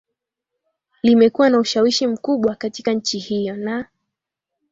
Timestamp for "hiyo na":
3.19-3.89